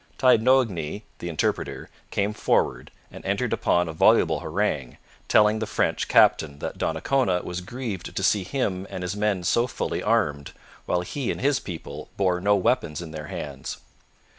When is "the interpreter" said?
1.19-1.87